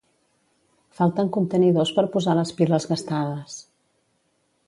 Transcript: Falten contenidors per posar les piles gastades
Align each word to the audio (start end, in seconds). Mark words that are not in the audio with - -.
Falten 0.99 1.29
contenidors 1.35 1.91
per 1.97 2.05
posar 2.15 2.35
les 2.39 2.55
piles 2.61 2.89
gastades 2.93 3.59